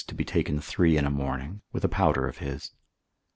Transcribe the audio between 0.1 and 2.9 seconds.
be taken three in a morning, with a powder of his.